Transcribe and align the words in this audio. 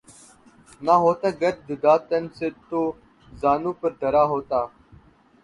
نہ 0.85 0.93
ہوتا 1.03 1.29
گر 1.41 1.53
جدا 1.67 1.93
تن 2.07 2.23
سے 2.37 2.47
تو 2.69 2.81
زانو 3.31 3.71
پر 3.79 3.91
دھرا 4.01 4.23
ہوتا 4.31 4.59